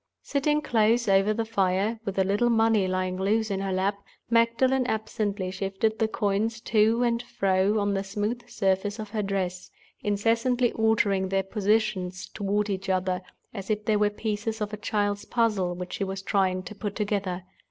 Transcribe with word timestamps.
Sitting 0.23 0.63
close 0.63 1.07
over 1.07 1.31
the 1.31 1.45
fire, 1.45 1.99
with 2.05 2.17
a 2.17 2.23
little 2.23 2.49
money 2.49 2.87
lying 2.87 3.17
loose 3.17 3.51
in 3.51 3.59
her 3.59 3.71
lap, 3.71 3.99
Magdalen 4.31 4.87
absently 4.87 5.51
shifted 5.51 5.99
the 5.99 6.07
coins 6.07 6.59
to 6.61 7.03
and 7.03 7.21
fro 7.21 7.77
on 7.77 7.93
the 7.93 8.03
smooth 8.03 8.49
surface 8.49 8.97
of 8.97 9.11
her 9.11 9.21
dress, 9.21 9.69
incessantly 10.03 10.71
altering 10.73 11.29
their 11.29 11.43
positions 11.43 12.27
toward 12.33 12.67
each 12.67 12.89
other, 12.89 13.21
as 13.53 13.69
if 13.69 13.85
they 13.85 13.95
were 13.95 14.09
pieces 14.09 14.59
of 14.59 14.73
a 14.73 14.77
"child's 14.77 15.25
puzzle" 15.25 15.75
which 15.75 15.93
she 15.93 16.03
was 16.03 16.23
trying 16.23 16.63
to 16.63 16.73
put 16.73 16.95
together. 16.95 17.43